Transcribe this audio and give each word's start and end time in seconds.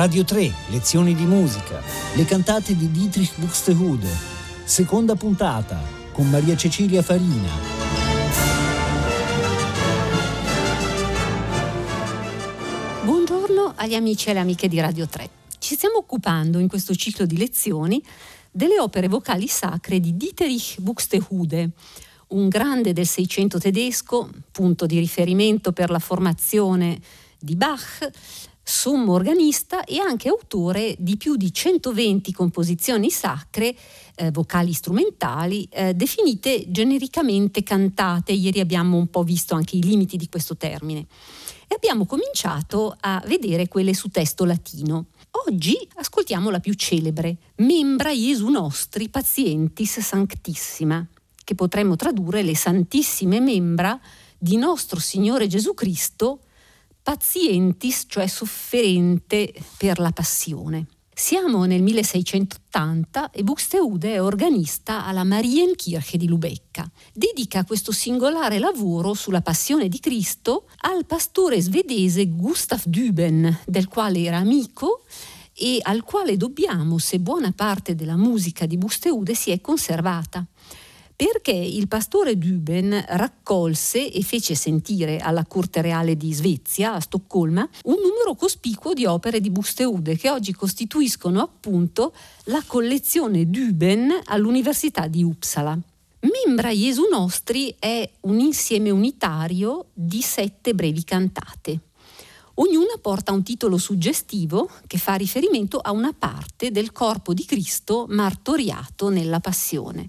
Radio 0.00 0.24
3, 0.24 0.50
lezioni 0.70 1.14
di 1.14 1.26
musica, 1.26 1.78
le 2.14 2.24
cantate 2.24 2.74
di 2.74 2.90
Dietrich 2.90 3.38
Buxtehude, 3.38 4.08
seconda 4.64 5.14
puntata 5.14 5.78
con 6.12 6.26
Maria 6.30 6.56
Cecilia 6.56 7.02
Farina. 7.02 7.50
Buongiorno 13.04 13.74
agli 13.76 13.94
amici 13.94 14.28
e 14.28 14.30
alle 14.30 14.40
amiche 14.40 14.68
di 14.68 14.80
Radio 14.80 15.06
3. 15.06 15.28
Ci 15.58 15.74
stiamo 15.74 15.98
occupando 15.98 16.58
in 16.58 16.68
questo 16.68 16.94
ciclo 16.94 17.26
di 17.26 17.36
lezioni 17.36 18.02
delle 18.50 18.80
opere 18.80 19.06
vocali 19.06 19.48
sacre 19.48 20.00
di 20.00 20.16
Dietrich 20.16 20.80
Buxtehude, 20.80 21.72
un 22.28 22.48
grande 22.48 22.94
del 22.94 23.06
Seicento 23.06 23.58
tedesco, 23.58 24.30
punto 24.50 24.86
di 24.86 24.98
riferimento 24.98 25.72
per 25.72 25.90
la 25.90 25.98
formazione 25.98 26.98
di 27.38 27.56
Bach, 27.56 28.10
sommo 28.70 29.14
organista 29.14 29.84
e 29.84 29.98
anche 29.98 30.28
autore 30.28 30.94
di 30.98 31.16
più 31.16 31.34
di 31.34 31.52
120 31.52 32.32
composizioni 32.32 33.10
sacre, 33.10 33.74
eh, 34.14 34.30
vocali 34.30 34.72
strumentali, 34.72 35.66
eh, 35.70 35.92
definite 35.92 36.70
genericamente 36.70 37.64
cantate. 37.64 38.30
Ieri 38.30 38.60
abbiamo 38.60 38.96
un 38.96 39.08
po' 39.08 39.24
visto 39.24 39.56
anche 39.56 39.76
i 39.76 39.82
limiti 39.82 40.16
di 40.16 40.28
questo 40.28 40.56
termine. 40.56 41.06
E 41.66 41.74
abbiamo 41.74 42.06
cominciato 42.06 42.96
a 43.00 43.20
vedere 43.26 43.66
quelle 43.66 43.92
su 43.92 44.08
testo 44.08 44.44
latino. 44.44 45.06
Oggi 45.48 45.76
ascoltiamo 45.96 46.48
la 46.50 46.60
più 46.60 46.74
celebre, 46.74 47.36
Membra 47.56 48.10
Jesu 48.10 48.48
Nostri 48.48 49.08
Pazientis 49.08 49.98
Sanctissima, 49.98 51.04
che 51.42 51.54
potremmo 51.56 51.96
tradurre 51.96 52.42
le 52.42 52.56
santissime 52.56 53.40
membra 53.40 53.98
di 54.38 54.56
nostro 54.56 55.00
Signore 55.00 55.48
Gesù 55.48 55.74
Cristo, 55.74 56.40
pazientis, 57.10 58.04
cioè 58.06 58.28
sofferente 58.28 59.52
per 59.76 59.98
la 59.98 60.12
passione. 60.12 60.86
Siamo 61.12 61.64
nel 61.64 61.82
1680 61.82 63.32
e 63.32 63.42
Buxtehude 63.42 64.12
è 64.12 64.22
organista 64.22 65.04
alla 65.04 65.24
Marienkirche 65.24 66.16
di 66.16 66.28
Lubecca. 66.28 66.88
Dedica 67.12 67.64
questo 67.64 67.90
singolare 67.90 68.60
lavoro 68.60 69.14
sulla 69.14 69.40
passione 69.40 69.88
di 69.88 69.98
Cristo 69.98 70.68
al 70.82 71.04
pastore 71.04 71.60
svedese 71.60 72.28
Gustav 72.28 72.84
Düben, 72.84 73.58
del 73.66 73.88
quale 73.88 74.22
era 74.22 74.36
amico 74.36 75.02
e 75.52 75.80
al 75.82 76.04
quale 76.04 76.36
dobbiamo 76.36 76.98
se 76.98 77.18
buona 77.18 77.50
parte 77.50 77.96
della 77.96 78.16
musica 78.16 78.66
di 78.66 78.78
Buxtehude 78.78 79.34
si 79.34 79.50
è 79.50 79.60
conservata 79.60 80.46
perché 81.20 81.52
il 81.52 81.86
pastore 81.86 82.38
Düben 82.38 83.04
raccolse 83.08 84.10
e 84.10 84.22
fece 84.22 84.54
sentire 84.54 85.18
alla 85.18 85.44
corte 85.44 85.82
reale 85.82 86.16
di 86.16 86.32
Svezia, 86.32 86.94
a 86.94 87.00
Stoccolma, 87.00 87.68
un 87.84 87.96
numero 87.96 88.34
cospicuo 88.34 88.94
di 88.94 89.04
opere 89.04 89.42
di 89.42 89.50
Buxtehude 89.50 90.16
che 90.16 90.30
oggi 90.30 90.54
costituiscono 90.54 91.42
appunto 91.42 92.14
la 92.44 92.62
collezione 92.66 93.50
Düben 93.50 94.18
all'Università 94.24 95.08
di 95.08 95.22
Uppsala. 95.22 95.78
Membra 96.20 96.70
Jesu 96.70 97.02
Nostri 97.10 97.76
è 97.78 98.10
un 98.20 98.38
insieme 98.38 98.88
unitario 98.88 99.88
di 99.92 100.22
sette 100.22 100.74
brevi 100.74 101.04
cantate. 101.04 101.80
Ognuna 102.54 102.94
porta 102.98 103.32
un 103.32 103.42
titolo 103.42 103.76
suggestivo 103.76 104.70
che 104.86 104.96
fa 104.96 105.16
riferimento 105.16 105.80
a 105.80 105.90
una 105.90 106.14
parte 106.18 106.70
del 106.70 106.92
corpo 106.92 107.34
di 107.34 107.44
Cristo 107.44 108.06
martoriato 108.08 109.10
nella 109.10 109.40
passione 109.40 110.08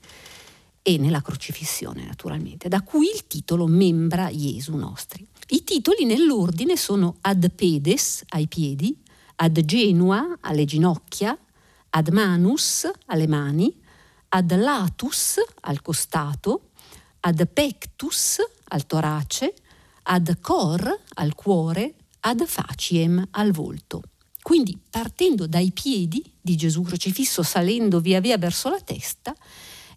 e 0.81 0.97
nella 0.97 1.21
crocifissione 1.21 2.05
naturalmente, 2.05 2.67
da 2.67 2.81
cui 2.81 3.07
il 3.13 3.27
titolo 3.27 3.67
Membra 3.67 4.29
Jesu 4.29 4.75
Nostri. 4.75 5.27
I 5.49 5.63
titoli 5.63 6.05
nell'ordine 6.05 6.75
sono 6.77 7.17
ad 7.21 7.51
pedes, 7.51 8.23
ai 8.29 8.47
piedi, 8.47 8.97
ad 9.35 9.59
genua, 9.61 10.37
alle 10.41 10.65
ginocchia, 10.65 11.37
ad 11.89 12.07
manus, 12.09 12.89
alle 13.07 13.27
mani, 13.27 13.75
ad 14.29 14.55
latus, 14.55 15.35
al 15.61 15.81
costato, 15.81 16.69
ad 17.21 17.47
pectus, 17.47 18.37
al 18.69 18.85
torace, 18.85 19.53
ad 20.03 20.39
cor, 20.39 21.01
al 21.15 21.35
cuore, 21.35 21.95
ad 22.21 22.43
faciem, 22.45 23.27
al 23.31 23.51
volto. 23.51 24.01
Quindi 24.41 24.79
partendo 24.89 25.45
dai 25.45 25.71
piedi 25.71 26.23
di 26.41 26.55
Gesù 26.55 26.81
crocifisso, 26.81 27.43
salendo 27.43 27.99
via 27.99 28.19
via 28.19 28.37
verso 28.37 28.69
la 28.69 28.79
testa, 28.79 29.35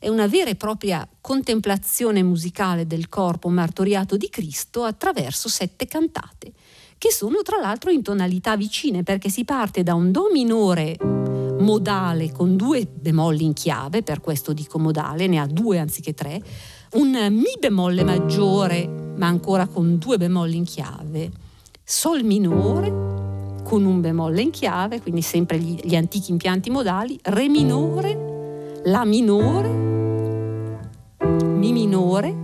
è 0.04 0.08
una 0.08 0.26
vera 0.26 0.50
e 0.50 0.54
propria 0.54 1.08
contemplazione 1.18 2.22
musicale 2.22 2.86
del 2.86 3.08
corpo 3.08 3.48
martoriato 3.48 4.18
di 4.18 4.28
Cristo 4.28 4.82
attraverso 4.82 5.48
sette 5.48 5.86
cantate, 5.86 6.52
che 6.98 7.10
sono 7.10 7.40
tra 7.40 7.58
l'altro 7.58 7.90
in 7.90 8.02
tonalità 8.02 8.54
vicine 8.54 9.02
perché 9.02 9.30
si 9.30 9.46
parte 9.46 9.82
da 9.82 9.94
un 9.94 10.10
Do 10.10 10.28
minore 10.30 10.98
modale 11.00 12.32
con 12.32 12.54
due 12.54 12.86
bemolli 12.86 13.44
in 13.44 13.54
chiave, 13.54 14.02
per 14.02 14.20
questo 14.20 14.52
dico 14.52 14.78
modale, 14.78 15.26
ne 15.26 15.38
ha 15.38 15.46
due 15.46 15.78
anziché 15.78 16.12
tre, 16.12 16.38
un 16.92 17.12
Mi 17.30 17.56
bemolle 17.58 18.04
maggiore 18.04 18.86
ma 19.16 19.26
ancora 19.26 19.66
con 19.66 19.96
due 19.96 20.18
bemolli 20.18 20.56
in 20.56 20.64
chiave, 20.64 21.30
Sol 21.82 22.24
minore 22.24 23.62
con 23.62 23.86
un 23.86 24.02
bemolle 24.02 24.42
in 24.42 24.50
chiave, 24.50 25.00
quindi 25.00 25.22
sempre 25.22 25.56
gli, 25.58 25.80
gli 25.82 25.96
antichi 25.96 26.30
impianti 26.30 26.68
modali, 26.68 27.18
Re 27.22 27.48
minore, 27.48 28.82
La 28.84 29.06
minore, 29.06 29.83
Mi 31.64 31.72
minore 31.72 32.36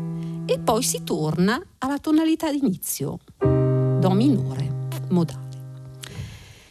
e 0.47 0.59
poi 0.61 0.83
si 0.83 1.05
torna 1.05 1.63
alla 1.77 1.99
tonalità 1.99 2.51
d'inizio, 2.51 3.19
Do 3.37 4.11
minore, 4.13 4.87
modale. 5.11 5.49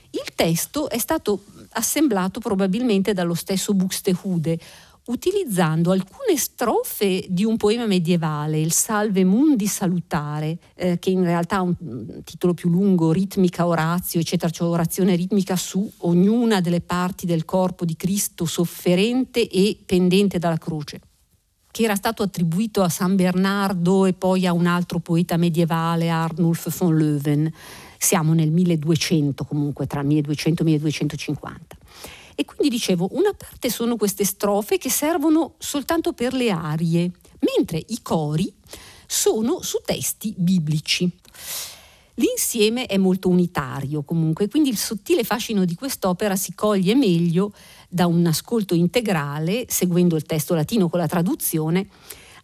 Il 0.10 0.34
testo 0.34 0.90
è 0.90 0.98
stato 0.98 1.44
assemblato 1.74 2.40
probabilmente 2.40 3.14
dallo 3.14 3.36
stesso 3.36 3.76
Buxtehude, 3.76 4.60
utilizzando 5.06 5.92
alcune 5.92 6.38
strofe 6.38 7.24
di 7.30 7.46
un 7.46 7.56
poema 7.56 7.86
medievale, 7.86 8.60
il 8.60 8.72
Salve 8.72 9.24
Mundi 9.24 9.68
Salutare, 9.68 10.58
eh, 10.74 10.98
che 10.98 11.12
in 11.12 11.24
realtà 11.24 11.58
ha 11.58 11.62
un 11.62 12.22
titolo 12.24 12.56
più 12.56 12.72
lungo, 12.72 13.12
ritmica 13.12 13.68
Orazio, 13.68 14.20
eccetera, 14.20 14.52
cioè 14.52 14.70
orazione 14.70 15.16
ritmica 15.16 15.56
su 15.56 15.88
ognuna 15.98 16.62
delle 16.62 16.82
parti 16.82 17.28
del 17.28 17.46
corpo 17.46 17.86
di 17.86 17.96
Cristo 17.96 18.46
sofferente 18.46 19.48
e 19.48 19.78
pendente 19.86 20.40
dalla 20.40 20.58
croce 20.58 21.02
che 21.80 21.86
era 21.86 21.96
stato 21.96 22.24
attribuito 22.24 22.82
a 22.82 22.90
San 22.90 23.16
Bernardo 23.16 24.06
e 24.06 24.12
poi 24.12 24.46
a 24.46 24.52
un 24.52 24.66
altro 24.66 25.00
poeta 25.00 25.38
medievale, 25.38 26.10
Arnulf 26.10 26.78
von 26.78 26.98
Löwen. 26.98 27.50
Siamo 27.98 28.34
nel 28.34 28.52
1200 28.52 29.46
comunque, 29.46 29.88
tra 29.88 30.04
1200 30.04 30.62
e 30.62 30.66
1250. 30.66 31.78
E 32.36 32.44
quindi 32.44 32.68
dicevo, 32.68 33.08
una 33.12 33.32
parte 33.34 33.70
sono 33.70 33.96
queste 33.96 34.26
strofe 34.26 34.78
che 34.78 34.90
servono 34.90 35.54
soltanto 35.58 36.12
per 36.12 36.34
le 36.34 36.52
arie, 36.52 37.12
mentre 37.56 37.82
i 37.88 38.02
cori 38.02 38.54
sono 39.08 39.62
su 39.62 39.78
testi 39.86 40.34
biblici. 40.36 41.10
L'insieme 42.16 42.88
è 42.88 42.98
molto 42.98 43.30
unitario 43.30 44.04
comunque, 44.04 44.50
quindi 44.50 44.68
il 44.68 44.78
sottile 44.78 45.24
fascino 45.24 45.64
di 45.64 45.76
quest'opera 45.76 46.36
si 46.36 46.54
coglie 46.54 46.94
meglio 46.94 47.54
da 47.90 48.06
un 48.06 48.26
ascolto 48.28 48.76
integrale, 48.76 49.66
seguendo 49.68 50.16
il 50.16 50.24
testo 50.24 50.54
latino 50.54 50.88
con 50.88 51.00
la 51.00 51.08
traduzione, 51.08 51.90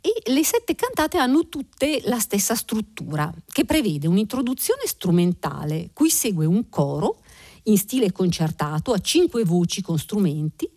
e 0.01 0.31
le 0.31 0.43
sette 0.43 0.75
cantate 0.75 1.17
hanno 1.17 1.47
tutte 1.47 2.01
la 2.05 2.19
stessa 2.19 2.55
struttura, 2.55 3.33
che 3.47 3.65
prevede 3.65 4.07
un'introduzione 4.07 4.85
strumentale, 4.85 5.91
cui 5.93 6.09
segue 6.09 6.45
un 6.45 6.69
coro 6.69 7.21
in 7.63 7.77
stile 7.77 8.11
concertato 8.11 8.91
a 8.91 8.99
cinque 8.99 9.43
voci 9.43 9.81
con 9.81 9.97
strumenti, 9.97 10.69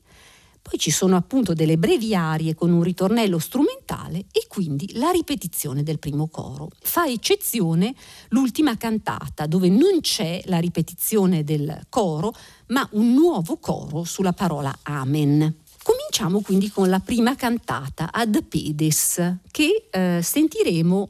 poi 0.68 0.78
ci 0.78 0.90
sono 0.90 1.16
appunto 1.16 1.54
delle 1.54 1.78
brevi 1.78 2.14
arie 2.14 2.54
con 2.54 2.70
un 2.70 2.82
ritornello 2.82 3.38
strumentale 3.38 4.26
e 4.30 4.44
quindi 4.48 4.98
la 4.98 5.10
ripetizione 5.10 5.82
del 5.82 5.98
primo 5.98 6.28
coro. 6.28 6.68
Fa 6.82 7.06
eccezione 7.06 7.94
l'ultima 8.28 8.76
cantata 8.76 9.46
dove 9.46 9.70
non 9.70 10.00
c'è 10.02 10.42
la 10.44 10.58
ripetizione 10.58 11.42
del 11.42 11.86
coro 11.88 12.34
ma 12.66 12.86
un 12.92 13.14
nuovo 13.14 13.56
coro 13.56 14.04
sulla 14.04 14.34
parola 14.34 14.76
Amen. 14.82 15.56
Cominciamo 15.82 16.42
quindi 16.42 16.68
con 16.68 16.90
la 16.90 17.00
prima 17.00 17.34
cantata 17.34 18.12
ad 18.12 18.44
pedes 18.44 19.36
che 19.50 19.88
eh, 19.90 20.20
sentiremo 20.22 21.08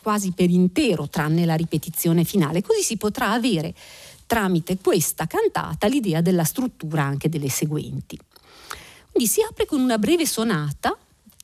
quasi 0.00 0.32
per 0.32 0.48
intero 0.48 1.06
tranne 1.06 1.44
la 1.44 1.54
ripetizione 1.54 2.24
finale, 2.24 2.62
così 2.62 2.80
si 2.80 2.96
potrà 2.96 3.32
avere 3.32 3.74
tramite 4.24 4.78
questa 4.78 5.26
cantata 5.26 5.86
l'idea 5.86 6.22
della 6.22 6.44
struttura 6.44 7.02
anche 7.02 7.28
delle 7.28 7.50
seguenti. 7.50 8.18
Quindi 9.16 9.32
si 9.32 9.40
apre 9.40 9.64
con 9.64 9.80
una 9.80 9.96
breve 9.96 10.26
sonata 10.26 10.94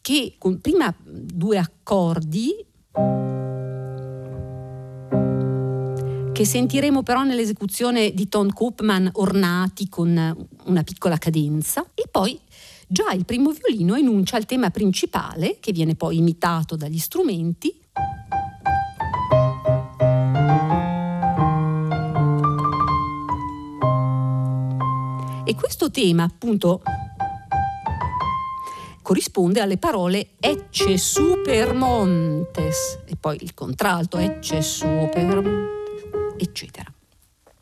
che 0.03 0.35
con 0.37 0.61
prima 0.61 0.95
due 1.03 1.57
accordi 1.57 2.55
che 6.33 6.45
sentiremo 6.45 7.03
però 7.03 7.23
nell'esecuzione 7.23 8.13
di 8.13 8.29
Ton 8.29 8.53
Koopman 8.53 9.13
ornati 9.15 9.89
con 9.89 10.47
una 10.65 10.83
piccola 10.83 11.17
cadenza. 11.17 11.87
E 11.95 12.05
poi 12.11 12.39
già 12.87 13.11
il 13.13 13.25
primo 13.25 13.53
violino 13.53 13.95
enuncia 13.95 14.37
il 14.37 14.45
tema 14.45 14.69
principale 14.69 15.57
che 15.59 15.73
viene 15.73 15.95
poi 15.95 16.19
imitato 16.19 16.77
dagli 16.77 16.99
strumenti. 16.99 17.75
E 25.47 25.55
questo 25.55 25.91
tema 25.91 26.25
appunto 26.25 26.83
corrisponde 29.03 29.61
alle 29.61 29.77
parole 29.77 30.31
ecce 30.39 30.97
super 30.97 31.75
montes 31.75 33.01
e 33.05 33.17
poi 33.17 33.37
il 33.41 33.53
contralto 33.53 34.17
ecce 34.17 34.63
super 34.63 35.43
montes, 35.43 36.39
eccetera. 36.39 36.91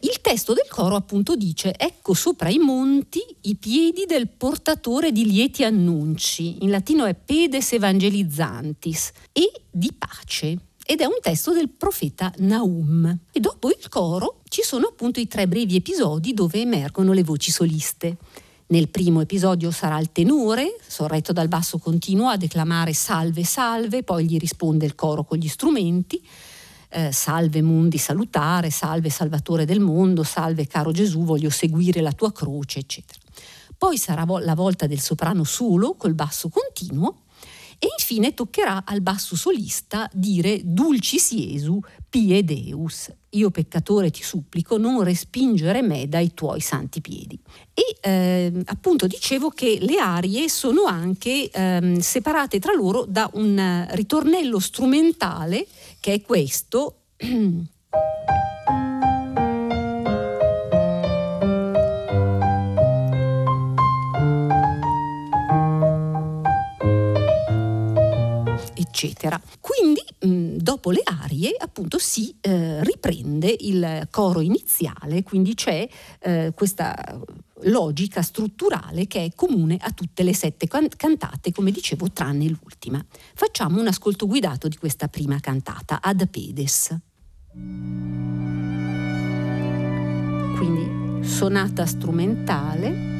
Il 0.02 0.20
testo 0.22 0.54
del 0.54 0.68
coro 0.68 0.96
appunto 0.96 1.36
dice 1.36 1.74
ecco 1.76 2.14
sopra 2.14 2.48
i 2.48 2.56
monti 2.56 3.20
i 3.42 3.56
piedi 3.56 4.06
del 4.06 4.28
portatore 4.28 5.12
di 5.12 5.26
lieti 5.26 5.62
annunci, 5.64 6.62
in 6.64 6.70
latino 6.70 7.04
è 7.04 7.14
pedes 7.14 7.72
evangelizzantis, 7.72 9.10
e 9.32 9.50
di 9.70 9.92
pace. 9.92 10.58
Ed 10.86 11.00
è 11.00 11.04
un 11.04 11.18
testo 11.20 11.52
del 11.52 11.68
profeta 11.68 12.32
Naum. 12.38 13.18
E 13.30 13.38
dopo 13.38 13.68
il 13.68 13.88
coro 13.88 14.40
ci 14.48 14.62
sono 14.62 14.88
appunto 14.88 15.20
i 15.20 15.28
tre 15.28 15.46
brevi 15.46 15.76
episodi 15.76 16.34
dove 16.34 16.60
emergono 16.60 17.12
le 17.12 17.22
voci 17.22 17.52
soliste. 17.52 18.16
Nel 18.70 18.88
primo 18.88 19.20
episodio 19.20 19.72
sarà 19.72 19.98
il 19.98 20.12
tenore, 20.12 20.76
sorretto 20.86 21.32
dal 21.32 21.48
basso 21.48 21.78
continuo, 21.78 22.28
a 22.28 22.36
declamare 22.36 22.92
salve, 22.92 23.42
salve, 23.42 24.04
poi 24.04 24.26
gli 24.26 24.38
risponde 24.38 24.86
il 24.86 24.94
coro 24.94 25.24
con 25.24 25.38
gli 25.38 25.48
strumenti, 25.48 26.24
eh, 26.90 27.10
salve 27.10 27.62
mundi 27.62 27.98
salutare, 27.98 28.70
salve 28.70 29.10
salvatore 29.10 29.64
del 29.64 29.80
mondo, 29.80 30.22
salve 30.22 30.68
caro 30.68 30.92
Gesù, 30.92 31.24
voglio 31.24 31.50
seguire 31.50 32.00
la 32.00 32.12
tua 32.12 32.30
croce, 32.30 32.78
eccetera. 32.78 33.18
Poi 33.76 33.98
sarà 33.98 34.24
la 34.38 34.54
volta 34.54 34.86
del 34.86 35.00
soprano 35.00 35.42
solo 35.42 35.96
col 35.96 36.14
basso 36.14 36.48
continuo 36.48 37.22
e 37.82 37.88
infine 37.98 38.34
toccherà 38.34 38.82
al 38.84 39.00
basso 39.00 39.36
solista 39.36 40.06
dire 40.12 40.60
Dulcis 40.62 41.30
Iesu, 41.30 41.80
pie 42.10 42.44
Deus. 42.44 43.10
Io 43.30 43.50
peccatore 43.50 44.10
ti 44.10 44.22
supplico, 44.22 44.76
non 44.76 45.02
respingere 45.02 45.80
me 45.80 46.06
dai 46.06 46.34
tuoi 46.34 46.60
santi 46.60 47.00
piedi. 47.00 47.40
E 47.72 47.96
eh, 48.02 48.52
appunto 48.66 49.06
dicevo 49.06 49.48
che 49.48 49.78
le 49.80 49.98
arie 49.98 50.50
sono 50.50 50.84
anche 50.84 51.48
eh, 51.48 51.96
separate 52.00 52.58
tra 52.58 52.74
loro 52.74 53.06
da 53.08 53.30
un 53.32 53.86
ritornello 53.92 54.58
strumentale 54.58 55.66
che 56.00 56.12
è 56.12 56.20
questo. 56.20 56.96
eccetera. 69.00 69.40
Quindi 69.60 70.02
mh, 70.20 70.56
dopo 70.56 70.90
le 70.90 71.02
arie 71.04 71.54
appunto 71.58 71.98
si 71.98 72.34
eh, 72.40 72.82
riprende 72.84 73.54
il 73.60 74.08
coro 74.10 74.40
iniziale, 74.40 75.22
quindi 75.22 75.54
c'è 75.54 75.88
eh, 76.20 76.52
questa 76.54 76.94
logica 77.64 78.22
strutturale 78.22 79.06
che 79.06 79.24
è 79.24 79.30
comune 79.34 79.76
a 79.80 79.90
tutte 79.90 80.22
le 80.22 80.34
sette 80.34 80.66
can- 80.66 80.88
cantate, 80.96 81.52
come 81.52 81.70
dicevo, 81.70 82.10
tranne 82.10 82.46
l'ultima. 82.46 83.04
Facciamo 83.34 83.80
un 83.80 83.86
ascolto 83.86 84.26
guidato 84.26 84.68
di 84.68 84.76
questa 84.76 85.08
prima 85.08 85.38
cantata, 85.40 86.00
Ad 86.02 86.28
Pedes. 86.28 86.96
Quindi 90.56 91.26
sonata 91.26 91.86
strumentale 91.86 93.19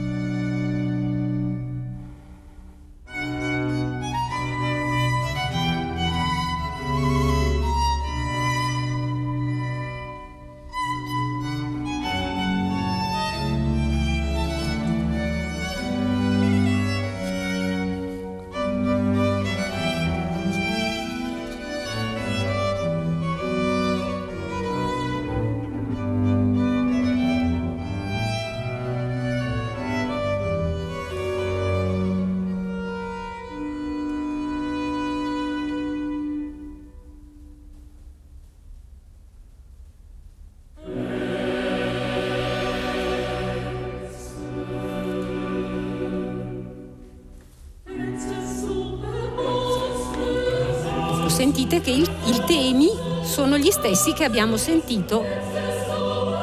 sentite 51.41 51.81
che 51.81 51.91
il, 51.91 52.11
i 52.27 52.45
temi 52.45 52.91
sono 53.23 53.57
gli 53.57 53.71
stessi 53.71 54.13
che 54.13 54.25
abbiamo 54.25 54.59
sentito 54.59 55.25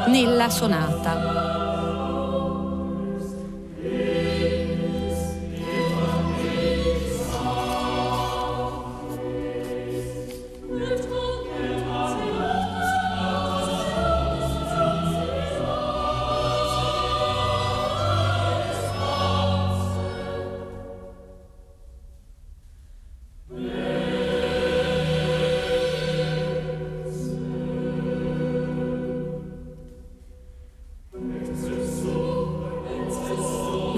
nella 0.07 0.49
sonata. 0.49 1.46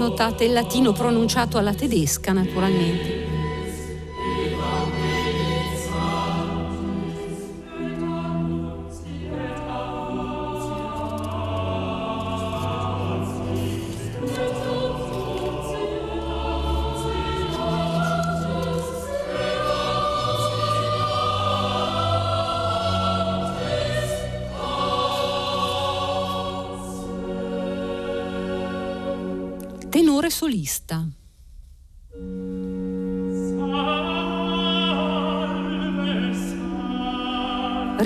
Notate 0.00 0.44
il 0.44 0.52
latino 0.54 0.92
pronunciato 0.92 1.58
alla 1.58 1.74
tedesca 1.74 2.32
naturalmente. 2.32 3.19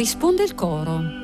Risponde 0.04 0.42
il 0.42 0.54
coro. 0.54 1.24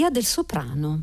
Aria 0.00 0.10
del 0.10 0.24
soprano. 0.24 1.02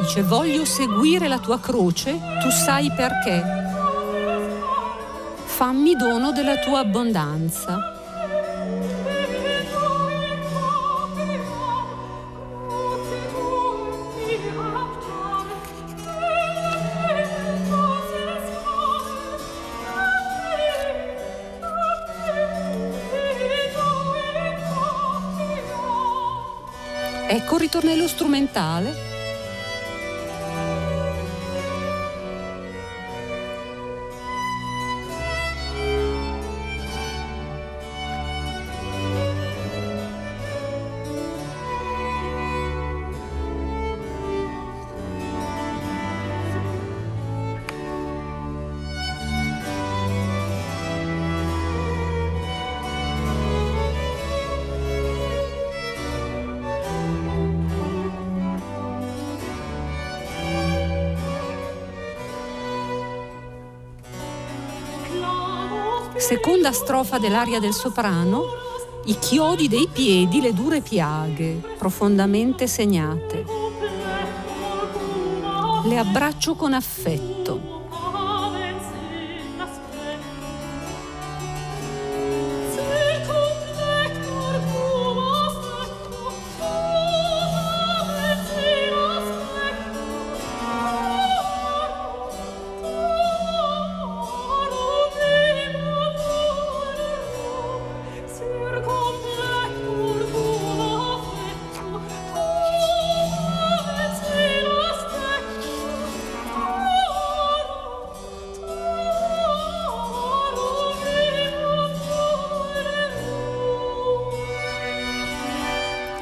Dice 0.00 0.22
voglio 0.22 0.64
seguire 0.64 1.26
la 1.26 1.38
tua 1.38 1.58
croce, 1.58 2.12
tu 2.40 2.50
sai 2.50 2.92
perché. 2.92 3.60
fammi 5.44 5.94
dono 5.94 6.32
della 6.32 6.56
tua 6.56 6.80
abbondanza. 6.80 8.01
Ritornello 27.72 28.06
strumentale. 28.06 29.11
Seconda 66.22 66.70
strofa 66.70 67.18
dell'aria 67.18 67.58
del 67.58 67.72
soprano, 67.72 68.44
i 69.06 69.18
chiodi 69.18 69.66
dei 69.66 69.88
piedi, 69.92 70.40
le 70.40 70.54
dure 70.54 70.80
piaghe, 70.80 71.60
profondamente 71.76 72.68
segnate. 72.68 73.44
Le 75.84 75.98
abbraccio 75.98 76.54
con 76.54 76.74
affetto. 76.74 77.71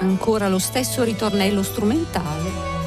Ancora 0.01 0.49
lo 0.49 0.59
stesso 0.59 1.03
ritornello 1.03 1.63
strumentale 1.63 2.80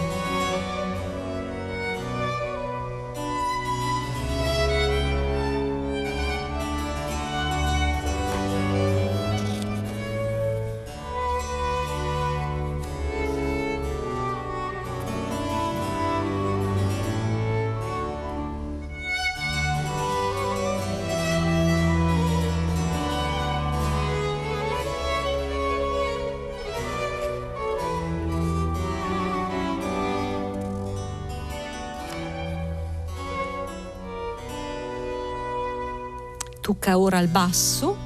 tocca 36.63 36.97
ora 36.97 37.17
al 37.17 37.27
basso. 37.27 37.97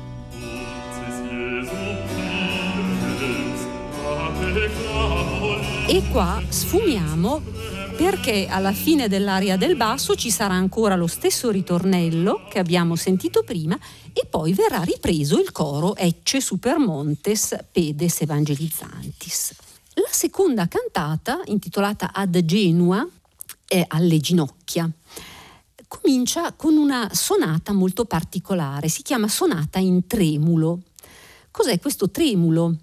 E 5.88 6.10
qua 6.12 6.42
sfumiamo 6.50 7.40
perché 7.96 8.48
alla 8.50 8.74
fine 8.74 9.08
dell'aria 9.08 9.58
del 9.58 9.76
basso 9.76 10.16
ci 10.16 10.32
sarà 10.32 10.56
ancora 10.56 10.96
lo 10.96 11.06
stesso 11.06 11.52
ritornello 11.52 12.48
che 12.50 12.58
abbiamo 12.58 12.96
sentito 12.96 13.44
prima 13.44 13.78
e 14.12 14.26
poi 14.28 14.54
verrà 14.54 14.82
ripreso 14.82 15.40
il 15.40 15.52
coro 15.52 15.96
Ecce 15.96 16.42
super 16.42 16.80
montes 16.80 17.56
pedes 17.72 18.22
evangelizzantis. 18.22 19.54
La 19.94 20.10
seconda 20.10 20.68
cantata, 20.68 21.42
intitolata 21.46 22.12
Ad 22.12 22.44
Genua, 22.44 23.08
è 23.68 23.86
alle 23.88 24.20
ginocchia 24.20 24.92
comincia 25.88 26.54
con 26.54 26.76
una 26.76 27.10
sonata 27.14 27.72
molto 27.74 28.06
particolare, 28.06 28.90
si 28.90 29.02
chiama 29.02 29.28
sonata 29.28 29.80
in 29.80 30.06
tremulo. 30.08 30.82
Cos'è 31.52 31.80
questo 31.80 32.12
tremulo? 32.12 32.76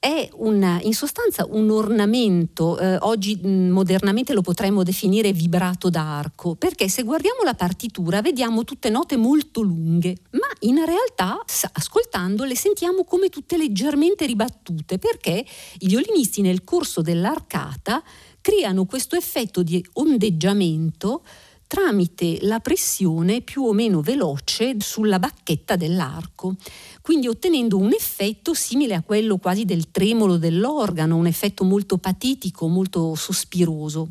È 0.00 0.28
un, 0.34 0.78
in 0.82 0.94
sostanza 0.94 1.44
un 1.50 1.70
ornamento, 1.70 2.78
eh, 2.78 2.98
oggi 3.00 3.36
modernamente 3.42 4.32
lo 4.32 4.42
potremmo 4.42 4.84
definire 4.84 5.32
vibrato 5.32 5.90
d'arco, 5.90 6.54
perché 6.54 6.88
se 6.88 7.02
guardiamo 7.02 7.42
la 7.42 7.54
partitura 7.54 8.22
vediamo 8.22 8.62
tutte 8.62 8.90
note 8.90 9.16
molto 9.16 9.60
lunghe, 9.60 10.16
ma 10.30 10.46
in 10.60 10.84
realtà 10.84 11.42
ascoltando 11.72 12.44
le 12.44 12.54
sentiamo 12.54 13.02
come 13.02 13.28
tutte 13.28 13.56
leggermente 13.56 14.24
ribattute, 14.24 14.98
perché 14.98 15.44
i 15.78 15.86
violinisti 15.88 16.42
nel 16.42 16.62
corso 16.62 17.02
dell'arcata 17.02 18.00
creano 18.40 18.84
questo 18.84 19.16
effetto 19.16 19.64
di 19.64 19.84
ondeggiamento 19.94 21.24
tramite 21.68 22.38
la 22.40 22.58
pressione 22.58 23.42
più 23.42 23.62
o 23.62 23.72
meno 23.72 24.00
veloce 24.00 24.76
sulla 24.80 25.20
bacchetta 25.20 25.76
dell'arco, 25.76 26.56
quindi 27.02 27.28
ottenendo 27.28 27.76
un 27.76 27.92
effetto 27.92 28.54
simile 28.54 28.94
a 28.94 29.02
quello 29.02 29.36
quasi 29.36 29.64
del 29.64 29.92
tremolo 29.92 30.38
dell'organo, 30.38 31.14
un 31.14 31.26
effetto 31.26 31.62
molto 31.62 31.98
patetico, 31.98 32.66
molto 32.66 33.14
sospiroso. 33.14 34.08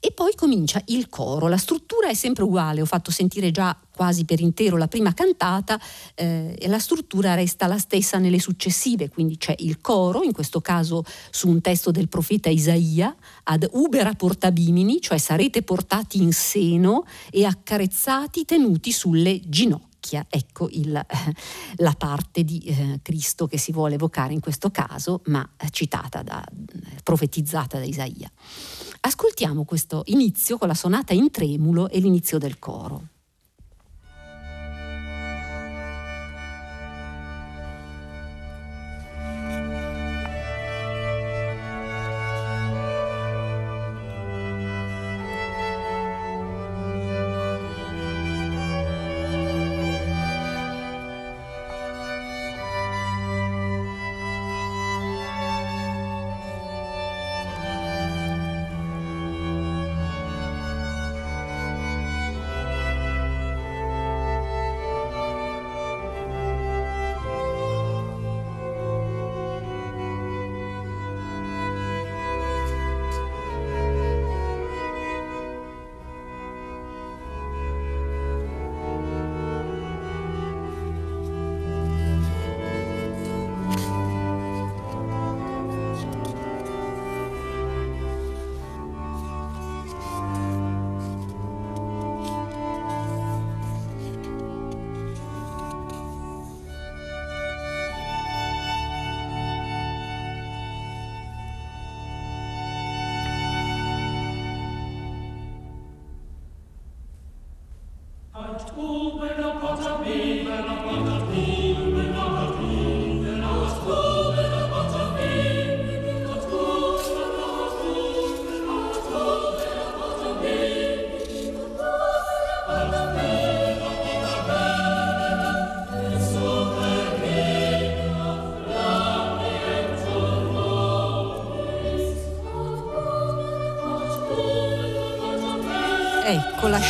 E 0.00 0.12
poi 0.12 0.34
comincia 0.34 0.82
il 0.86 1.08
coro, 1.08 1.46
la 1.46 1.56
struttura 1.56 2.08
è 2.08 2.14
sempre 2.14 2.42
uguale, 2.42 2.80
ho 2.80 2.86
fatto 2.86 3.10
sentire 3.10 3.50
già 3.50 3.78
quasi 3.94 4.24
per 4.24 4.40
intero 4.40 4.76
la 4.76 4.88
prima 4.88 5.14
cantata 5.14 5.80
eh, 6.14 6.56
e 6.58 6.68
la 6.68 6.78
struttura 6.78 7.34
resta 7.34 7.66
la 7.66 7.78
stessa 7.78 8.18
nelle 8.18 8.40
successive, 8.40 9.08
quindi 9.08 9.36
c'è 9.36 9.54
il 9.58 9.80
coro, 9.80 10.22
in 10.22 10.32
questo 10.32 10.60
caso 10.60 11.04
su 11.30 11.48
un 11.48 11.60
testo 11.60 11.90
del 11.90 12.08
profeta 12.08 12.48
Isaia, 12.48 13.14
ad 13.44 13.68
ubera 13.72 14.12
portabimini, 14.14 15.00
cioè 15.00 15.18
sarete 15.18 15.62
portati 15.62 16.20
in 16.20 16.32
seno 16.32 17.04
e 17.30 17.44
accarezzati 17.44 18.44
tenuti 18.44 18.90
sulle 18.92 19.40
ginocchia 19.44 19.92
ecco 20.28 20.68
il, 20.70 20.92
la 21.76 21.94
parte 21.96 22.44
di 22.44 22.60
eh, 22.60 23.00
Cristo 23.02 23.46
che 23.46 23.56
si 23.56 23.72
vuole 23.72 23.94
evocare 23.94 24.34
in 24.34 24.40
questo 24.40 24.70
caso, 24.70 25.22
ma 25.26 25.48
citata 25.70 26.22
da, 26.22 26.44
profetizzata 27.02 27.78
da 27.78 27.84
Isaia. 27.84 28.30
Ascoltiamo 29.00 29.64
questo 29.64 30.02
inizio 30.06 30.58
con 30.58 30.68
la 30.68 30.74
sonata 30.74 31.12
in 31.12 31.30
tremulo 31.30 31.88
e 31.88 32.00
l'inizio 32.00 32.38
del 32.38 32.58
coro. 32.58 33.08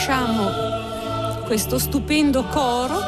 Lasciamo 0.05 0.64
questo 1.55 1.79
stupendo 1.79 2.43
coro 2.47 2.99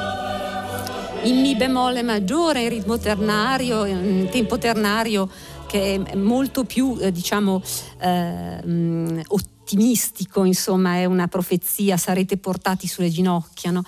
in 1.25 1.41
Mi 1.41 1.57
bemolle 1.57 2.05
maggiore, 2.05 2.63
in 2.63 2.69
ritmo 2.69 2.97
ternario, 2.97 3.85
in 3.87 4.29
tempo 4.31 4.57
ternario 4.57 5.29
che 5.67 6.01
è 6.01 6.15
molto 6.15 6.63
più, 6.63 6.97
eh, 7.01 7.11
diciamo, 7.11 7.61
eh, 7.99 9.25
ottimistico, 9.27 10.45
insomma, 10.45 10.95
è 10.95 11.07
una 11.07 11.27
profezia, 11.27 11.97
sarete 11.97 12.37
portati 12.37 12.87
sulle 12.87 13.11
ginocchia, 13.11 13.73
no? 13.73 13.83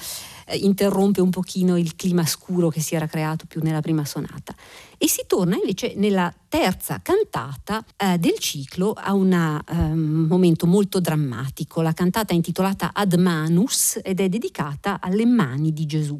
Eh, 0.48 0.56
interrompe 0.56 1.20
un 1.20 1.30
pochino 1.30 1.76
il 1.76 1.94
clima 1.94 2.24
scuro 2.24 2.68
che 2.68 2.80
si 2.80 2.94
era 2.94 3.06
creato 3.06 3.44
più 3.46 3.60
nella 3.62 3.80
prima 3.80 4.04
sonata. 4.04 4.54
E 4.96 5.08
si 5.08 5.24
torna 5.26 5.56
invece 5.56 5.92
nella 5.96 6.34
terza 6.48 7.00
cantata 7.02 7.84
eh, 7.96 8.18
del 8.18 8.38
ciclo 8.38 8.92
a 8.92 9.12
un 9.12 9.62
um, 9.70 10.26
momento 10.28 10.66
molto 10.66 11.00
drammatico. 11.00 11.82
La 11.82 11.92
cantata 11.92 12.32
è 12.32 12.36
intitolata 12.36 12.90
Ad 12.92 13.14
Manus 13.14 14.00
ed 14.02 14.20
è 14.20 14.28
dedicata 14.28 14.98
alle 15.00 15.26
mani 15.26 15.72
di 15.72 15.86
Gesù. 15.86 16.18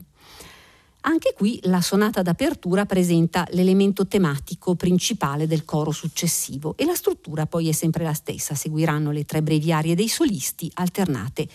Anche 1.02 1.32
qui 1.34 1.58
la 1.62 1.80
sonata 1.80 2.22
d'apertura 2.22 2.84
presenta 2.84 3.46
l'elemento 3.52 4.06
tematico 4.06 4.74
principale 4.74 5.46
del 5.46 5.64
coro 5.64 5.90
successivo 5.90 6.74
e 6.76 6.84
la 6.84 6.94
struttura 6.94 7.46
poi 7.46 7.68
è 7.68 7.72
sempre 7.72 8.04
la 8.04 8.12
stessa, 8.12 8.54
seguiranno 8.54 9.10
le 9.10 9.24
tre 9.24 9.40
breviarie 9.40 9.94
dei 9.94 10.08
solisti 10.08 10.70
alternate 10.74 11.48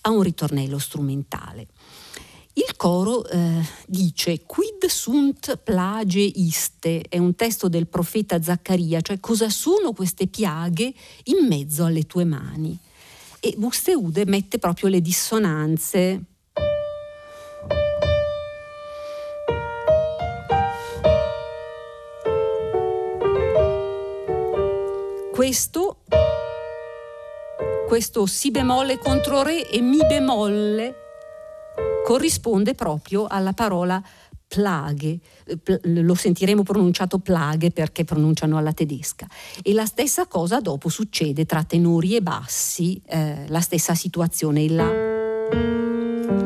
a 0.00 0.10
un 0.10 0.22
ritornello 0.22 0.78
strumentale. 0.78 1.68
Coro 2.76 3.26
eh, 3.26 3.66
dice 3.86 4.42
quid 4.44 4.84
sunt 4.86 5.56
plage 5.56 6.20
iste, 6.20 7.02
è 7.08 7.16
un 7.16 7.34
testo 7.34 7.68
del 7.68 7.86
profeta 7.86 8.40
Zaccaria, 8.42 9.00
cioè 9.00 9.18
cosa 9.18 9.48
sono 9.48 9.92
queste 9.92 10.26
piaghe 10.26 10.92
in 11.24 11.46
mezzo 11.48 11.84
alle 11.84 12.02
tue 12.02 12.24
mani. 12.24 12.78
E 13.40 13.54
Buxteude 13.56 14.26
mette 14.26 14.58
proprio 14.58 14.90
le 14.90 15.00
dissonanze. 15.00 16.22
Questo, 25.32 25.98
questo 27.86 28.26
Si 28.26 28.50
bemolle 28.50 28.98
contro 28.98 29.42
Re 29.42 29.68
e 29.68 29.80
Mi 29.80 29.98
bemolle 30.06 31.04
corrisponde 32.06 32.74
proprio 32.74 33.26
alla 33.26 33.52
parola 33.52 34.00
plaghe, 34.46 35.18
lo 35.82 36.14
sentiremo 36.14 36.62
pronunciato 36.62 37.18
plaghe 37.18 37.72
perché 37.72 38.04
pronunciano 38.04 38.56
alla 38.56 38.72
tedesca. 38.72 39.26
E 39.60 39.72
la 39.72 39.86
stessa 39.86 40.28
cosa 40.28 40.60
dopo 40.60 40.88
succede 40.88 41.46
tra 41.46 41.64
tenori 41.64 42.14
e 42.14 42.22
bassi, 42.22 43.02
eh, 43.06 43.46
la 43.48 43.60
stessa 43.60 43.96
situazione, 43.96 44.62
il 44.62 44.76
la, 44.76 44.92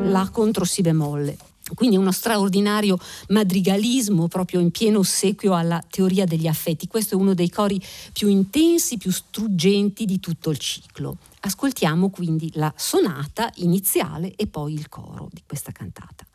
la 0.08 0.30
contro 0.32 0.64
si 0.64 0.80
bemolle. 0.80 1.36
Quindi 1.74 1.98
uno 1.98 2.10
straordinario 2.10 2.98
madrigalismo 3.28 4.28
proprio 4.28 4.60
in 4.60 4.70
pieno 4.70 5.00
ossequio 5.00 5.54
alla 5.54 5.84
teoria 5.90 6.24
degli 6.24 6.46
affetti. 6.46 6.86
Questo 6.86 7.16
è 7.16 7.18
uno 7.18 7.34
dei 7.34 7.50
cori 7.50 7.78
più 8.14 8.28
intensi, 8.28 8.96
più 8.96 9.12
struggenti 9.12 10.06
di 10.06 10.18
tutto 10.20 10.48
il 10.48 10.56
ciclo. 10.56 11.18
Ascoltiamo 11.40 12.10
quindi 12.10 12.50
la 12.54 12.72
sonata 12.76 13.50
iniziale 13.56 14.34
e 14.34 14.46
poi 14.46 14.74
il 14.74 14.88
coro 14.88 15.28
di 15.30 15.42
questa 15.46 15.72
cantata. 15.72 16.26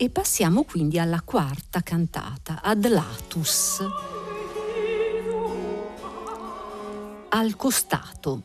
E 0.00 0.10
passiamo 0.10 0.62
quindi 0.62 1.00
alla 1.00 1.22
quarta 1.22 1.82
cantata, 1.82 2.62
Ad 2.62 2.86
Latus. 2.86 3.82
al 7.30 7.56
costato. 7.56 8.42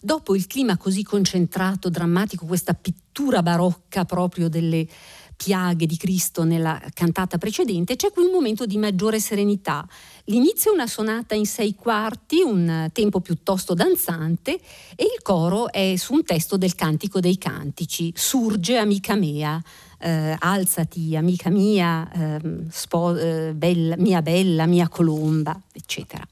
Dopo 0.00 0.34
il 0.34 0.46
clima 0.46 0.78
così 0.78 1.02
concentrato, 1.02 1.90
drammatico, 1.90 2.46
questa 2.46 2.72
pittura 2.72 3.42
barocca 3.42 4.06
proprio 4.06 4.48
delle 4.48 4.88
piaghe 5.36 5.86
di 5.86 5.96
Cristo 5.96 6.44
nella 6.44 6.80
cantata 6.94 7.36
precedente, 7.36 7.96
c'è 7.96 8.10
qui 8.10 8.24
un 8.24 8.32
momento 8.32 8.64
di 8.64 8.78
maggiore 8.78 9.20
serenità. 9.20 9.86
L'inizio 10.24 10.70
è 10.70 10.74
una 10.74 10.86
sonata 10.86 11.34
in 11.34 11.46
sei 11.46 11.74
quarti, 11.74 12.40
un 12.40 12.88
tempo 12.92 13.20
piuttosto 13.20 13.74
danzante, 13.74 14.52
e 14.96 15.04
il 15.04 15.22
coro 15.22 15.70
è 15.70 15.94
su 15.96 16.14
un 16.14 16.24
testo 16.24 16.56
del 16.56 16.74
Cantico 16.74 17.20
dei 17.20 17.36
Cantici, 17.36 18.12
Surge 18.16 18.78
amica 18.78 19.14
mea. 19.14 19.62
Eh, 20.02 20.34
alzati, 20.38 21.14
amica 21.14 21.50
mia, 21.50 22.10
eh, 22.10 22.40
spo- 22.70 23.16
eh, 23.16 23.52
bella, 23.54 23.96
mia 23.98 24.22
bella, 24.22 24.64
mia 24.64 24.88
colomba, 24.88 25.60
eccetera. 25.72 26.26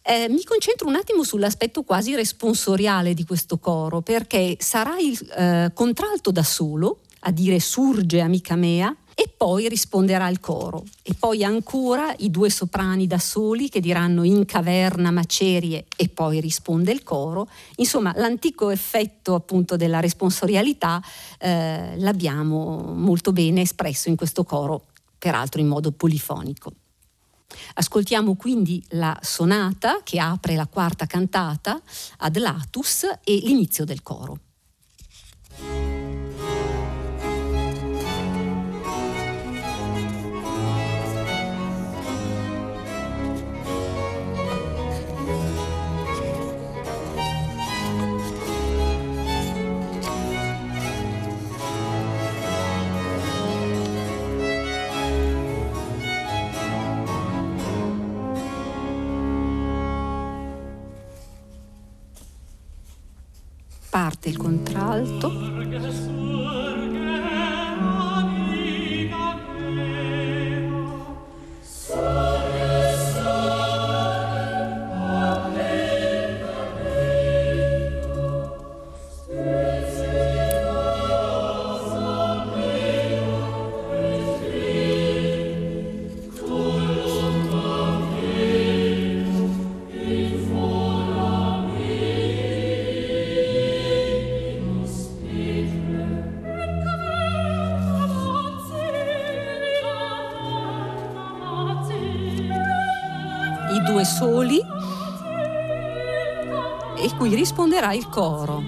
Eh, 0.00 0.26
mi 0.30 0.42
concentro 0.42 0.88
un 0.88 0.94
attimo 0.94 1.22
sull'aspetto 1.22 1.82
quasi 1.82 2.14
responsoriale 2.14 3.12
di 3.12 3.24
questo 3.24 3.58
coro, 3.58 4.00
perché 4.00 4.56
sarà 4.58 4.98
il 4.98 5.18
eh, 5.36 5.70
contralto 5.74 6.30
da 6.32 6.42
solo 6.42 7.00
a 7.20 7.30
dire 7.30 7.60
surge 7.60 8.20
amica 8.20 8.56
mea 8.56 8.96
e 9.14 9.30
poi 9.34 9.68
risponderà 9.68 10.28
il 10.28 10.40
coro 10.40 10.84
e 11.02 11.14
poi 11.18 11.44
ancora 11.44 12.14
i 12.18 12.30
due 12.30 12.50
soprani 12.50 13.06
da 13.06 13.18
soli 13.18 13.68
che 13.68 13.80
diranno 13.80 14.22
in 14.22 14.44
caverna 14.44 15.10
macerie 15.10 15.86
e 15.96 16.08
poi 16.08 16.40
risponde 16.40 16.92
il 16.92 17.02
coro. 17.02 17.48
Insomma, 17.76 18.12
l'antico 18.16 18.70
effetto 18.70 19.34
appunto 19.34 19.76
della 19.76 20.00
responsorialità 20.00 21.02
eh, 21.38 21.94
l'abbiamo 21.98 22.94
molto 22.94 23.32
bene 23.32 23.62
espresso 23.62 24.08
in 24.08 24.16
questo 24.16 24.44
coro, 24.44 24.86
peraltro 25.18 25.60
in 25.60 25.68
modo 25.68 25.92
polifonico. 25.92 26.72
Ascoltiamo 27.74 28.34
quindi 28.34 28.82
la 28.90 29.18
sonata 29.20 30.00
che 30.02 30.18
apre 30.18 30.54
la 30.54 30.66
quarta 30.66 31.06
cantata 31.06 31.80
ad 32.18 32.36
Latus 32.38 33.04
e 33.22 33.40
l'inizio 33.42 33.84
del 33.84 34.02
coro. 34.02 34.38
Parte 64.22 64.28
il 64.28 64.36
contralto. 64.36 66.31
Il 107.92 108.08
coro. 108.08 108.62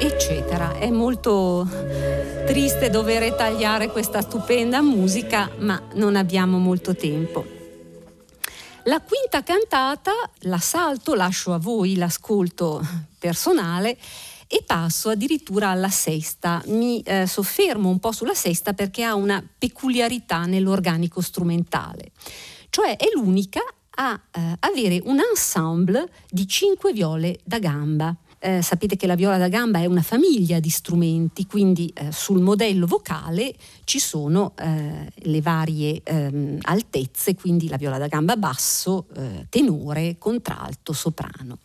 Eccetera. 0.00 0.78
È 0.78 0.90
molto 0.90 1.66
triste 2.46 2.90
dover 2.90 3.34
tagliare 3.34 3.88
questa 3.88 4.22
stupenda 4.22 4.80
musica, 4.80 5.50
ma 5.58 5.80
non 5.94 6.16
abbiamo 6.16 6.58
molto 6.58 6.94
tempo. 6.94 7.56
La 8.84 9.02
quinta 9.02 9.42
cantata 9.42 10.12
la 10.40 10.58
salto, 10.58 11.14
lascio 11.14 11.52
a 11.52 11.58
voi 11.58 11.96
l'ascolto 11.96 12.80
personale 13.18 13.98
e 14.46 14.62
passo 14.66 15.10
addirittura 15.10 15.68
alla 15.68 15.90
sesta. 15.90 16.62
Mi 16.66 17.02
eh, 17.02 17.26
soffermo 17.26 17.90
un 17.90 17.98
po' 17.98 18.12
sulla 18.12 18.32
sesta 18.32 18.72
perché 18.72 19.04
ha 19.04 19.14
una 19.14 19.46
peculiarità 19.58 20.46
nell'organico 20.46 21.20
strumentale, 21.20 22.12
cioè 22.70 22.96
è 22.96 23.06
l'unica 23.14 23.60
a 24.00 24.20
eh, 24.30 24.56
avere 24.60 25.00
un 25.04 25.18
ensemble 25.18 26.08
di 26.28 26.46
cinque 26.46 26.92
viole 26.92 27.38
da 27.44 27.58
gamba. 27.58 28.14
Eh, 28.40 28.62
sapete 28.62 28.94
che 28.94 29.08
la 29.08 29.16
viola 29.16 29.36
da 29.36 29.48
gamba 29.48 29.80
è 29.80 29.86
una 29.86 30.02
famiglia 30.02 30.60
di 30.60 30.68
strumenti, 30.68 31.44
quindi 31.46 31.92
eh, 31.92 32.12
sul 32.12 32.40
modello 32.40 32.86
vocale 32.86 33.52
ci 33.82 33.98
sono 33.98 34.54
eh, 34.56 35.10
le 35.12 35.40
varie 35.40 36.00
ehm, 36.04 36.58
altezze, 36.62 37.34
quindi 37.34 37.68
la 37.68 37.76
viola 37.76 37.98
da 37.98 38.06
gamba 38.06 38.36
basso, 38.36 39.06
eh, 39.16 39.46
tenore, 39.48 40.18
contralto, 40.18 40.92
soprano. 40.92 41.58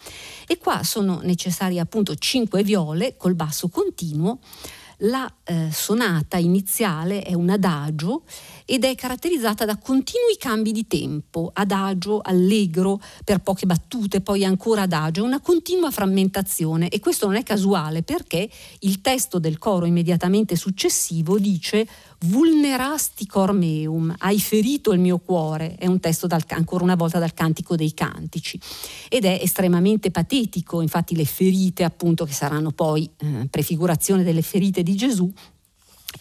E 0.48 0.58
qua 0.58 0.82
sono 0.82 1.20
necessarie 1.22 1.80
appunto 1.80 2.16
cinque 2.16 2.64
viole 2.64 3.18
col 3.18 3.36
basso 3.36 3.70
continuo 3.70 4.40
la 5.06 5.32
eh, 5.44 5.70
sonata 5.72 6.38
iniziale 6.38 7.24
è 7.24 7.34
un 7.34 7.50
adagio 7.50 8.24
ed 8.66 8.84
è 8.84 8.96
caratterizzata 8.96 9.66
da 9.66 9.78
continui 9.78 10.38
cambi 10.38 10.72
di 10.72 10.88
tempo, 10.88 11.52
adagio, 11.54 12.20
allegro, 12.22 13.02
per 13.24 13.40
poche 13.40 13.66
battute, 13.66 14.22
poi 14.22 14.46
ancora 14.46 14.84
adagio, 14.84 15.24
una 15.24 15.40
continua 15.40 15.92
frammentazione. 15.92 16.90
E 16.90 17.00
questo 17.00 17.26
non 17.26 17.36
è 17.36 17.44
casuale 17.44 18.04
perché 18.04 18.50
il 18.80 19.02
testo 19.02 19.40
del 19.40 19.58
coro 19.58 19.86
immediatamente 19.86 20.56
successivo 20.56 21.38
dice 21.38 21.88
vulnerasti 22.24 23.26
cor 23.26 23.52
meum, 23.52 24.14
hai 24.20 24.40
ferito 24.40 24.94
il 24.94 25.00
mio 25.00 25.18
cuore, 25.18 25.76
è 25.78 25.88
un 25.88 26.00
testo 26.00 26.26
dal, 26.26 26.44
ancora 26.50 26.84
una 26.84 26.96
volta 26.96 27.20
dal 27.20 27.34
Cantico 27.34 27.76
dei 27.76 27.94
Cantici. 27.94 28.60
Ed 29.10 29.26
è 29.26 29.40
estremamente 29.42 30.10
patetico, 30.12 30.82
infatti 30.82 31.16
le 31.16 31.26
ferite 31.26 31.84
appunto 31.84 32.26
che 32.26 32.34
saranno 32.34 32.72
poi 32.72 33.10
eh, 33.18 33.48
prefigurazione 33.50 34.24
delle 34.24 34.42
ferite 34.42 34.84
di 34.84 34.96
Gesù 34.96 35.32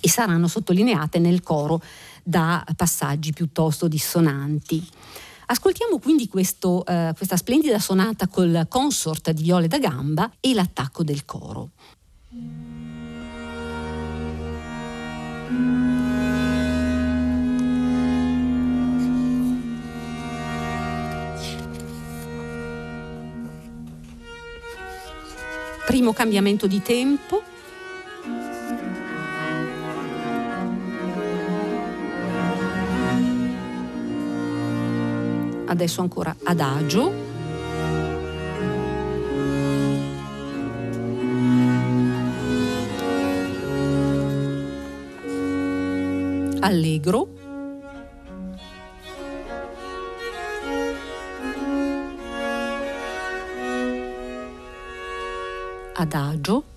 e 0.00 0.09
saranno 0.09 0.48
sottolineate 0.48 1.18
nel 1.18 1.42
coro 1.42 1.81
da 2.22 2.64
passaggi 2.76 3.32
piuttosto 3.32 3.88
dissonanti. 3.88 4.87
Ascoltiamo 5.46 5.98
quindi 5.98 6.28
questo, 6.28 6.85
eh, 6.87 7.12
questa 7.16 7.37
splendida 7.37 7.78
sonata 7.78 8.26
col 8.28 8.66
consort 8.68 9.32
di 9.32 9.42
viole 9.42 9.68
da 9.68 9.78
gamba 9.78 10.30
e 10.40 10.54
l'attacco 10.54 11.02
del 11.02 11.24
coro. 11.24 11.70
Primo 25.87 26.12
cambiamento 26.14 26.66
di 26.66 26.80
tempo. 26.80 27.51
Adesso 35.72 36.02
ancora 36.02 36.37
adagio. 36.44 37.32
allegro. 46.62 47.28
Adagio. 55.94 56.71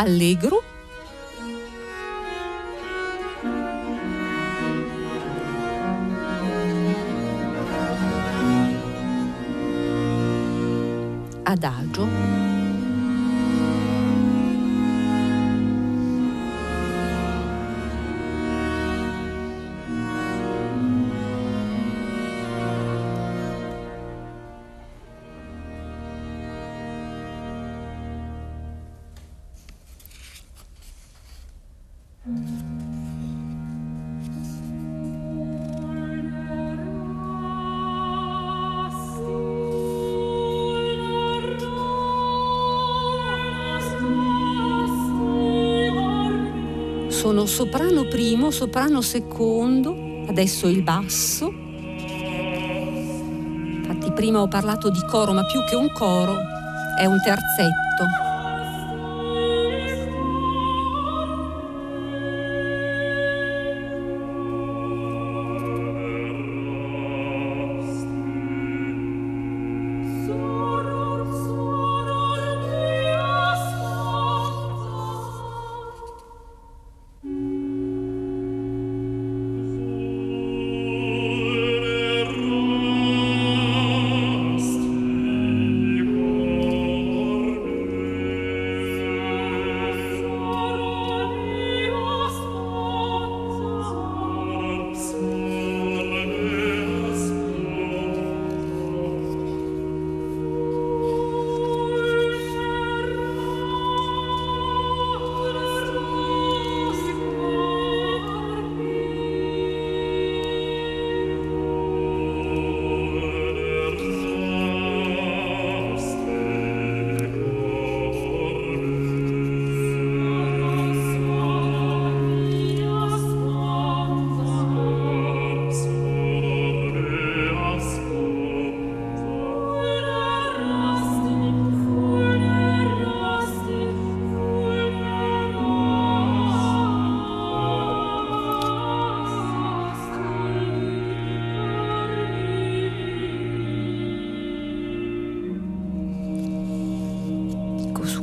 Allegro. 0.00 0.62
Adagio 11.44 12.29
soprano 47.50 48.04
primo, 48.04 48.52
soprano 48.52 49.00
secondo, 49.00 50.24
adesso 50.28 50.68
il 50.68 50.82
basso. 50.82 51.52
Infatti 53.76 54.12
prima 54.12 54.40
ho 54.40 54.46
parlato 54.46 54.88
di 54.88 55.00
coro, 55.08 55.32
ma 55.32 55.44
più 55.44 55.58
che 55.64 55.74
un 55.74 55.90
coro 55.92 56.38
è 56.96 57.04
un 57.06 57.20
terzetto. 57.20 58.29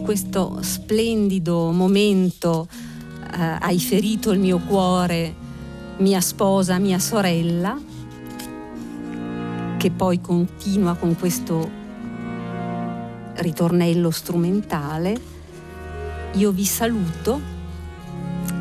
Questo 0.07 0.59
splendido 0.61 1.69
momento 1.71 2.69
eh, 3.33 3.57
hai 3.59 3.77
ferito 3.77 4.31
il 4.31 4.39
mio 4.39 4.57
cuore, 4.57 5.35
mia 5.97 6.21
sposa, 6.21 6.77
mia 6.77 6.97
sorella, 6.97 7.77
che 9.75 9.91
poi 9.91 10.21
continua 10.21 10.95
con 10.95 11.17
questo 11.17 11.69
ritornello 13.33 14.09
strumentale. 14.09 15.19
Io 16.35 16.51
vi 16.51 16.63
saluto 16.63 17.41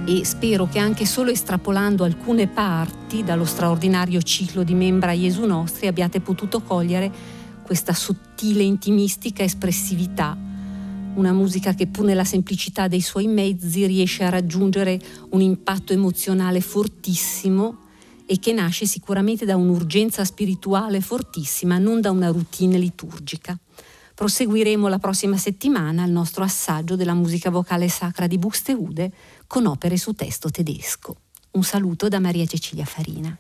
e 0.05 0.25
spero 0.25 0.67
che 0.67 0.81
anche 0.81 1.07
solo 1.07 1.31
estrapolando 1.31 2.03
alcune 2.03 2.49
parti 2.49 3.23
dallo 3.23 3.45
straordinario 3.45 4.21
ciclo 4.21 4.65
di 4.65 4.75
Membra 4.75 5.17
Gesù 5.17 5.45
Nostri 5.45 5.87
abbiate 5.87 6.19
potuto 6.19 6.61
cogliere 6.63 7.09
questa 7.63 7.93
sottile 7.93 8.65
intimistica 8.65 9.45
espressività 9.45 10.46
una 11.17 11.33
musica 11.33 11.75
che 11.75 11.87
pur 11.87 12.05
nella 12.05 12.25
semplicità 12.25 12.89
dei 12.89 13.01
suoi 13.01 13.27
mezzi 13.27 13.87
riesce 13.87 14.25
a 14.25 14.29
raggiungere 14.29 15.01
un 15.31 15.41
impatto 15.41 15.93
emozionale 15.93 16.61
fortissimo 16.61 17.85
e 18.27 18.39
che 18.39 18.53
nasce 18.53 18.87
sicuramente 18.87 19.45
da 19.45 19.57
un'urgenza 19.57 20.25
spirituale 20.25 21.01
fortissima, 21.01 21.79
non 21.79 22.01
da 22.01 22.11
una 22.11 22.29
routine 22.29 22.79
liturgica. 22.79 23.57
Proseguiremo 24.15 24.89
la 24.89 24.99
prossima 24.99 25.37
settimana 25.37 26.05
il 26.05 26.11
nostro 26.11 26.43
assaggio 26.43 26.97
della 26.97 27.15
musica 27.15 27.51
vocale 27.51 27.89
sacra 27.89 28.27
di 28.27 28.39
Buxtehude 28.39 29.13
con 29.47 29.67
opere 29.67 29.97
su 29.97 30.15
testo 30.15 30.51
tedesco. 30.51 31.17
Un 31.53 31.63
saluto 31.63 32.09
da 32.09 32.19
Maria 32.19 32.47
Cecilia 32.47 32.85
Farina. 32.85 33.37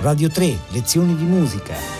Radio 0.00 0.30
3, 0.30 0.58
lezioni 0.70 1.14
di 1.14 1.24
musica 1.24 1.99